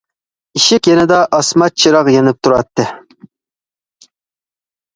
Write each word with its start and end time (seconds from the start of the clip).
ئىشىك 0.59 0.89
يېنىدا 0.91 1.19
ئاسما 1.39 1.67
چىراغ 1.85 2.09
يېنىپ 2.17 2.41
تۇراتتى. 2.49 2.89